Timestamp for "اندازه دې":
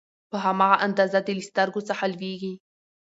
0.87-1.33